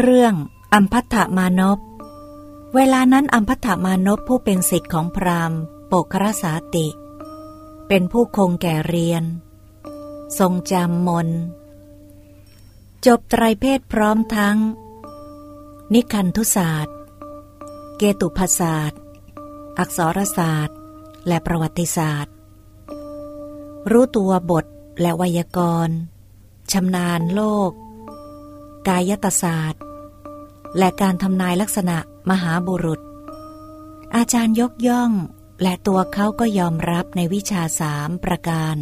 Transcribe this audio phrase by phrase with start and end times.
[0.00, 0.34] เรื่อง
[0.74, 1.78] อัมพัทธมานพ
[2.74, 5.58] เวลานั้นอัมพัทธมานพผู้เป็นสิทธิ์ของพราหมณ์
[5.88, 6.88] โปกรสาติ
[7.88, 9.24] เป็นผู้คงแก่เรียน
[10.38, 11.28] ทรงจำมน
[13.06, 14.56] จบไตรเพศพร้อมทั้ง
[15.94, 16.96] นิคันทุศาสตร์
[17.96, 19.00] เกตุภศาสตร์
[19.78, 20.78] อักษรศาสตร์
[21.26, 22.34] และประวัติศาสตร์
[23.90, 24.64] รู้ตัวบท
[25.00, 25.96] และไวยากรณ์
[26.72, 27.72] ชำนาญโลก
[28.88, 29.82] กายตศาสตร์
[30.78, 31.96] และการทำนายลักษณะ
[32.30, 33.00] มหาบุรุษ
[34.16, 35.12] อาจารย์ยกย่อง
[35.62, 38.76] และตัวเขาก็ยอมรับในวิชาสามประการ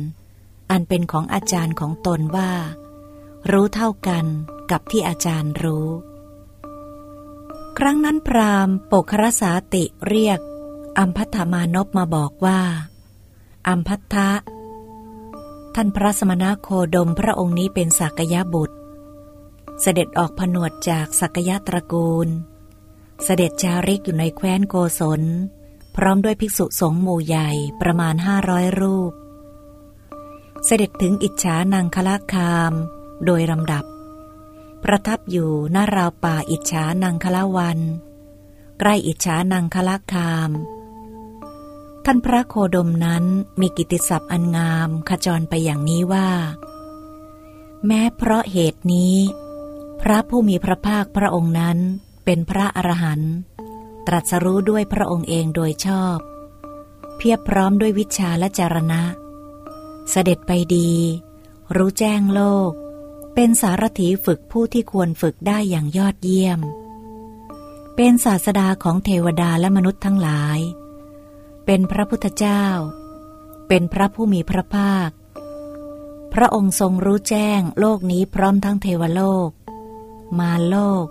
[0.70, 2.52] อันเป็นของอาจารย์ของตนว่า
[3.50, 4.24] รู้เท่ากัน
[4.70, 5.88] กับที่อาจารย์รู้
[7.78, 10.38] ครั้งนั้นพราหมณ์ปกครสาติเรียก
[10.98, 12.60] อัมพัทธมานพมาบอกว่า
[13.68, 14.30] อัมพัทธะ
[15.74, 18.76] ท่านพระสมณโคดมพระองค์นี้เป็นสักยะบุตร
[19.82, 22.28] เสด็จออกผนวดจากสักยะตระกูล
[23.24, 25.22] เสด็จจาริกอยู่ในแคว้นโกศล
[25.96, 29.12] พร้อมด้วยภิกษุสงฆ์หมู่ใหญ่ประมาณห้าร้อยรูป
[30.64, 32.72] เสด็จถึงอิจฉานังคละคาม
[33.24, 33.84] โดยลำดับ
[34.82, 37.78] ประทับอยู่หน้าราวป่าอิจฉานังคละวัน
[38.78, 40.50] ใกล้อิจฉานังคละคาม
[42.04, 43.24] ท่านพระโคดมนั้น
[43.60, 46.28] มีกิติศัพท์อันงามขจรไปอย่างนี้ว่า
[47.86, 49.16] แม้เพราะเหตุนี้
[50.06, 51.78] พระผู้มีพระภาคพระองค์นั้น
[52.24, 53.34] เป็นพระอรหันต์
[54.06, 56.18] ตรัสรู้ด้วยพระองค์เองโดยชอบ
[57.16, 59.02] เพียบพร้อมด้วยวิชาและจารณะ
[60.10, 60.92] เสด็จไปดี
[61.76, 62.70] รู้แจ้งโลก
[63.34, 66.60] เป็นสารถีฝึกผู้ที่ควรฝึกได้อย่างยอดเยี่ยม
[67.96, 70.58] เป็นศาสดาของเทวดาและมนุษย์ทั้งหลาย
[71.66, 72.64] เป็นพระพุทธเจ้า
[73.68, 75.10] เป็นพระผู้มีพระภาค
[76.34, 79.50] พระองค์ทรงรู้แจ้งโลกนี้พร้อมทั้งเทวโลก
[80.40, 81.06] มาโลก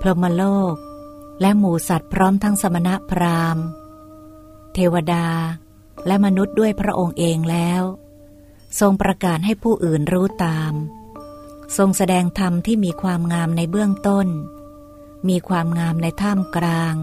[0.00, 0.74] พรหมโลก
[1.40, 3.64] และหมู่สัตว์พร้อมทั้งสมณะพราหมณ์
[4.74, 5.26] เทวดา
[6.06, 7.82] และมนุษย์ด้วยพระองค์เองแล้ว
[8.80, 10.72] ทรงประกาศให้ผู้อื่นรู้ตาม
[11.76, 14.28] ทรงแสดงธรรมที่มีความงามในเบื้องต้น
[15.28, 16.94] มีความงามในท่ามกลาง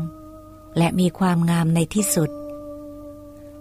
[0.77, 2.31] และมีความงามในที่สุด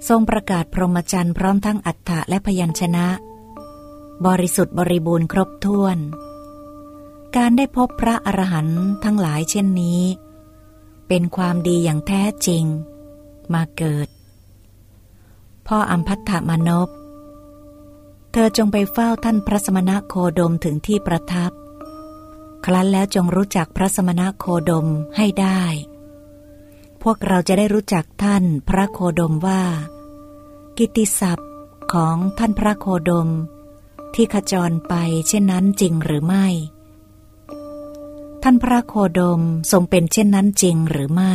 [0.09, 3.06] ทรงประกาศพรหมจรรย์พร้อมทั้งอัฏฐะและพยัญชนะ
[4.27, 5.99] บริสุทธิ์บริบูรณ์ครบถ้วน
[7.37, 10.03] การได้พบพระอรหันต์ทั้งหลายเช่นนี้
[11.09, 12.65] เป็นความดีอย่างแท้จริง
[13.55, 14.09] มาเกิด
[15.67, 16.89] พ่ออัมพัทธมานพ
[18.33, 21.51] เธอจงไปเฝ้าท่านพระสมณะโคดมถึงที่ประทับ
[22.65, 24.87] ครั้นแล้วจงรู้จักพระสมณะโคดม
[25.17, 25.63] ให้ได้
[27.03, 29.63] พวกเราจะได้รู้จักท่านพระโคดมว่า
[30.79, 31.51] กิติศัพท์
[31.93, 33.29] ของท่านพระโคดม
[34.15, 34.95] ที่ขจรไป
[35.29, 36.47] เช่นนั้นจริงหรือไม่
[38.49, 39.43] ท่านพระโคดม
[39.73, 41.34] ทรงเป็นเช่นนั้นจริงหรือไม่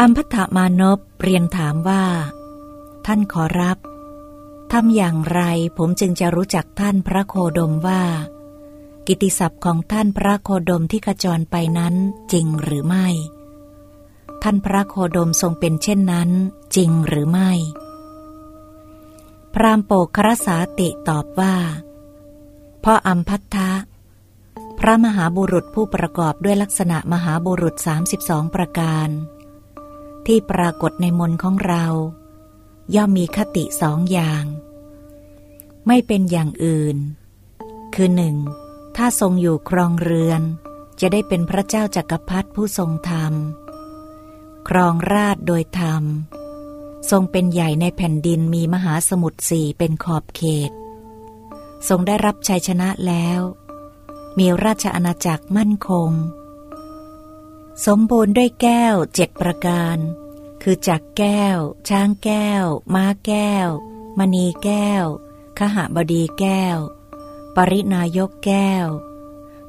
[0.00, 2.04] อัมพัทมานพเรียนถามว่า
[3.06, 3.78] ท่านขอรับ
[4.72, 5.40] ทำอย่างไร
[5.78, 8.02] ผมจึงจะรู้จักท่านพระโคดมว่า
[9.06, 11.94] กิติศัพท์ของท่านพระโคดมที่ขจรไปนั้น
[12.32, 13.06] จริงหรือไม่
[14.42, 16.30] ท่านพระโคดมทรงเป็นเช่นนั้น
[16.76, 17.50] จริงหรือไม่
[19.54, 21.54] พรามโปกครสาติตอบว่า
[22.84, 23.67] พ่ออัมพัทธะ
[24.88, 27.74] ระมหาบุรุษผู้ประกอบด้วยลักษณะมหาบุรุษ
[28.14, 29.08] 32 ประการ
[30.26, 31.86] ที่ปรากฏในมนของเรา
[32.94, 34.44] ย่อมมีคติสองอย่าง
[35.86, 36.96] ไม่เป็นอย่างอื่น
[37.94, 38.36] คือหนึ่ง
[38.96, 40.42] ถ้าทรงอยู่ครองเรือน
[41.00, 43.32] จะได้เป็นพระเจ้าจากักรพรรดิผู้ทรงธรรม
[44.68, 46.02] ครองราชโดยธรรม
[47.10, 50.70] ทรงเป็นใหญ่ในแผ่นดินมีมหาสมุทรสี่เป็นขอบเขต
[51.88, 53.40] ทรงได้รับชัยชนะแล้ว
[54.38, 56.10] มีราชอาณาจักรมั่นคง
[57.86, 59.98] สมบูรณ์ด้วยแก้วเจ็ดประการ
[60.62, 63.68] คือจักแก้ว ช้างแก้ว ม้าแก้ว
[64.18, 65.04] มณีแก้ว
[65.58, 66.76] ขหบดีแก้ว
[67.56, 68.86] ปรินายกแก้ว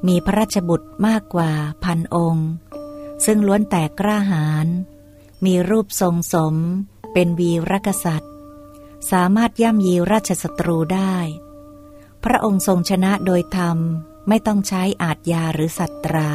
[0.06, 1.52] มีพระราชบุตรมากกว่า
[1.84, 2.48] พันองค์
[3.24, 4.66] ซึ่งล้วนแต่กล้าหาญ
[5.44, 6.56] มีรูปทรงสม
[7.12, 8.32] เป็นวีรกษัตริย์
[9.10, 11.16] สามารถย่ำยีราชสตรูได้
[12.24, 13.78] พระองค์ทรงชนะโดยธรรม
[14.28, 16.32] ไม่ต้องใช้อาทยาหรือสัตรา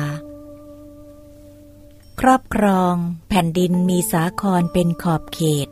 [2.20, 2.96] ครอบครอง
[3.30, 5.68] แผ่นดินมีสาครเป็นขอบเขต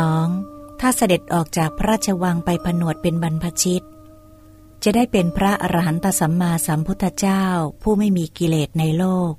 [0.00, 0.80] 2.
[0.80, 3.84] ถ้าเสด็จออกจากพระราชวังไปผนวดเป็นบรรพชิต
[4.84, 7.44] จะได้เป็นพระอรหันตสัมมาสัมพุทธเจ้า
[7.82, 9.32] ผู้ไม่มีกิเลสในโลก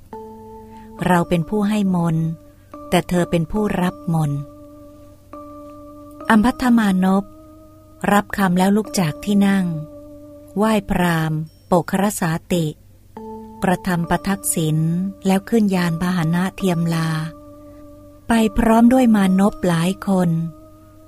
[1.06, 2.16] เราเป็นผู้ให้มน
[2.90, 4.32] แต่เธอเป็นผู้รับมน
[6.30, 7.24] อัมพัทมานพ
[8.12, 9.66] รับคำแล้วลุกจากที่นั่ง
[10.56, 11.32] ไหว้พราม
[11.66, 12.66] โปกครสาติ
[13.62, 14.78] กระทำประทักษิณ
[15.26, 17.08] แล้วขึ้นยานพาหนะเทียมลา
[18.28, 20.30] ไปพร้อมด้วยมานพหลายคน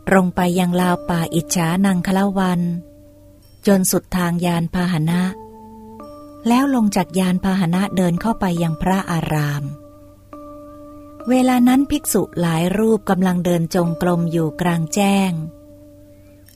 [0.09, 2.61] ตรงไปยังลาวป่าอิจฉานังคละวัน
[3.67, 5.23] จนสุดทางยานพาหนะ
[6.49, 9.63] แล้วลงจากยานพาหนะเดินเข้าไปยังพระอาราม
[11.29, 15.31] เวลานั้นภิกษุหลายรูปกำลังเดินจงกรมอยู่กลางแจ้ง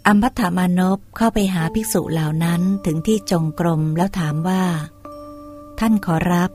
[0.09, 4.65] อัมพัธมานพเข้าไปหาภิกษุเหล่านั้นถึงที่จงกรมแล้วถามว่า
[5.79, 6.51] ท่านขอรับ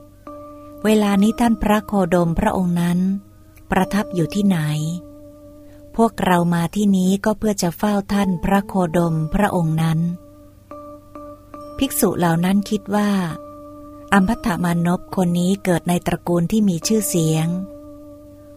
[0.85, 2.99] เวลานี้ท่านพระโคดมพระองค์นั้น
[3.71, 4.59] ประทับอยู่ที่ไหน
[5.95, 9.99] พวกเรามาที่นี้ก็เพื่อจะเฝ้าท่านพระโคดมพระองค์นั้น
[11.77, 13.09] ภิกษุเหล่านั้นคิดว่า
[14.13, 17.47] อัมพัธมานพคนนี้เกิดในตระกูลที่มีชื่อเสียง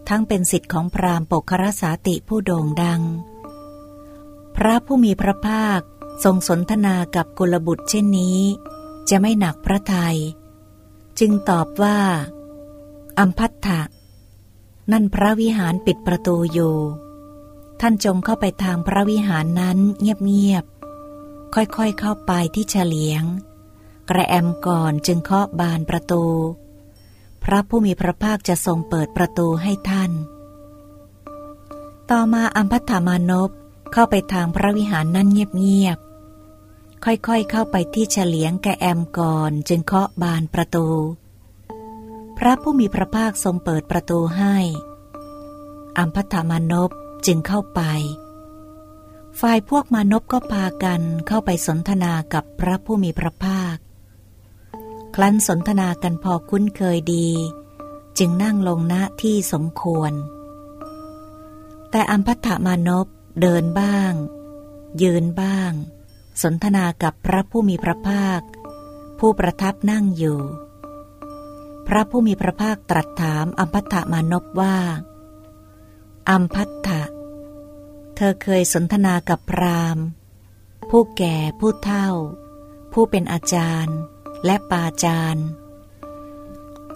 [0.09, 3.01] ทั้งเป็นสิทธิ์ของพราหมณ์ปกครสาติผู้โด่งดัง
[4.55, 5.79] พระผู้มีพระภาค
[6.23, 8.39] ทรงสนทนากับกุลบุตรเช่นนี้
[9.09, 10.17] จะไม่หนักพระทยัย
[11.19, 11.99] จึงตอบว่า
[13.19, 13.81] อัมพัทธะ
[14.91, 16.75] นั่นพระวิหารปิดประตูอยู่
[17.81, 23.23] ท่านจงเข้าไปทางพระวิหารนั้นเงียบๆค่อยๆเข้าไปที่เฉลียง
[24.09, 26.25] กระแอมก่อนจึงเคาะบานประตู
[27.43, 30.11] พระผู้มีพระภาคจะทรงเปิดประตูให้ท่าน
[32.11, 33.51] ต่อมาอัมพัทธามานพ
[33.97, 40.87] เข้าไปทางพระวิหารนั่นเงียบๆ ค่อยๆเข้าไปที่เฉลียงแกแอมก่อนจึงเคาะบานประตู
[42.37, 44.55] พระผู้มีพระภาคทรงเปิดประตูให้
[45.97, 46.89] อัมพัธมานพ
[47.25, 47.81] จึงเข้าไป
[49.39, 53.77] ฝ่ายพวกมานพก็พากันเข้าไปสนทนากับพระผู้มีพระภาค
[55.15, 57.29] ครั้นสนทนากันพอคุ้นเคยดี
[58.17, 60.11] จึงนั่งลงณที่สมควร
[61.91, 63.07] แต่อัมพัธมานพ
[63.41, 64.13] เดินบ้าง
[65.01, 65.71] ยืนบ้าง
[66.41, 68.41] สนทนากับพระผู้มีพระภาค
[69.19, 70.39] ผู้ประทับนั่งอยู่
[71.87, 74.77] พระผู้มีพระภาคตรัสถามอัมพัตตมานพว่า
[76.29, 77.03] อัมพัตตะ
[78.15, 79.97] เธอเคยสนทนากับพราม
[80.89, 82.09] ผู้แก่ผู้เฒ่า
[82.93, 83.97] ผู้เป็นอาจารย์
[84.45, 85.47] และปาจารย์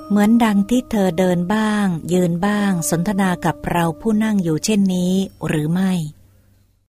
[0.08, 5.14] เหมือนดังที่เธอเดินบ้าง ยืนบ้าง สนทนากับเราผู้นั่งอยู่เช่นนี้
[5.48, 5.94] หรือไม่